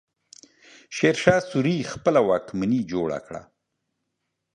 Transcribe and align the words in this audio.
شېرشاه 0.95 1.41
سوري 1.49 1.77
خپله 1.93 2.19
واکمني 2.29 2.81
جوړه 2.91 3.19
کړه. 3.27 3.41